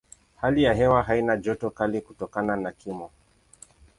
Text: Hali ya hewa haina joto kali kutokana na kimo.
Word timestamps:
Hali 0.35 0.63
ya 0.63 0.73
hewa 0.73 1.03
haina 1.03 1.37
joto 1.37 1.69
kali 1.69 2.01
kutokana 2.01 2.55
na 2.55 2.71
kimo. 2.71 3.11